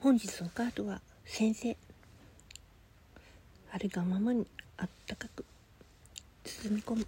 [0.00, 1.76] 本日のカードは先生。
[3.72, 4.46] あるがままに
[4.76, 5.44] あったかく
[6.44, 7.06] 包み込む。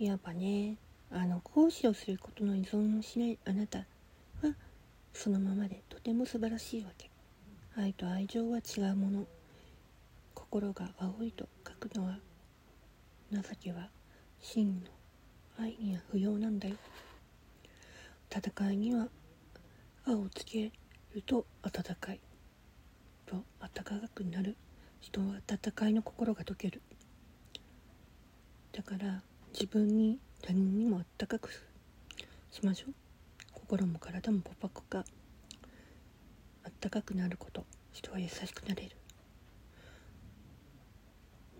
[0.00, 0.74] いわばね
[1.12, 3.84] あの講師をすることの依存をしないあなたは
[5.12, 7.08] そのままでとても素晴らしいわけ。
[7.76, 9.26] 愛と愛情は違うもの。
[10.34, 12.18] 心が青いと書くのは
[13.30, 13.90] 情けは
[14.40, 14.90] 真の
[15.64, 16.74] 愛には不要なんだよ。
[18.28, 19.06] 戦いには
[20.08, 20.72] 青をつけ
[21.14, 22.20] ると暖かい。
[23.26, 24.56] と暖かくなる。
[25.02, 26.80] 人は戦いの心が解ける。
[28.72, 31.52] だから自分に他人にも暖かく
[32.50, 32.86] しましょ。
[32.88, 32.94] う
[33.52, 35.04] 心も体もポカポカ
[36.80, 37.66] 暖かくなること。
[37.92, 38.96] 人は優しくなれる。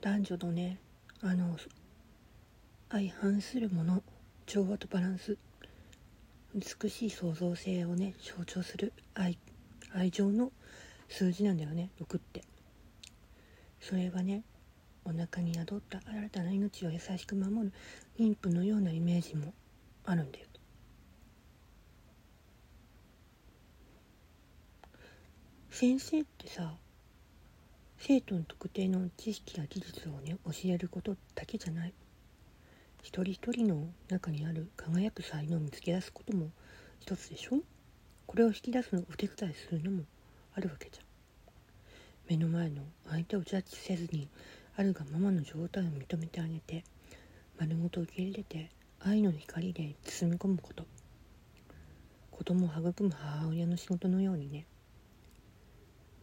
[0.01, 0.78] 男女のね
[1.20, 1.58] あの
[2.91, 4.03] 相反するもの。
[4.47, 5.36] 調和とバランス。
[6.59, 9.39] 美しい創造性をね象徴する愛
[9.95, 10.51] 愛情の
[11.09, 12.42] 数字なんだよね6って。
[13.81, 14.42] それはね
[15.05, 17.73] お腹に宿った新たな命を優しく守る
[18.19, 19.55] 妊婦のようなイメージも
[20.05, 20.47] あるんだよ。
[25.70, 26.75] 先生ってさ
[27.98, 31.95] 生徒の特定の知識や技術をね教えることだけじゃない。
[33.03, 36.51] 一人一人の中にある輝く才能を見つけ出すことも
[37.01, 37.63] 一つでしょ？
[38.27, 40.05] これを引き出すのお手伝いするのも
[40.55, 41.03] あるわけじゃ。
[41.03, 41.07] ん
[42.29, 44.29] 目の前の相手をジャッジせずに
[44.77, 46.85] あるがままの状態を認めてあげて
[47.59, 50.85] 丸ごと受け入れて愛の光で包み込むこと。
[52.31, 54.67] 子供を育む母親の仕事のようにね。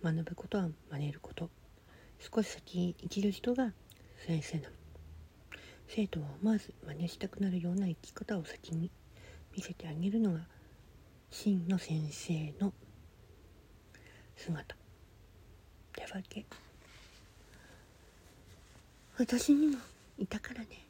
[0.03, 1.50] 学ぶことは真似ること。
[2.20, 3.73] 少し先生きる人が
[4.26, 4.75] 先生なの。
[5.88, 8.90] 生徒は思わず真似したくなるような生き方を先に
[9.56, 10.40] 見せてあげるのが
[11.31, 12.73] 真の先生の
[14.35, 14.75] 姿。
[14.75, 14.78] っ
[15.94, 16.46] てわけ。
[19.18, 19.78] 私にも
[20.18, 20.84] いたからね。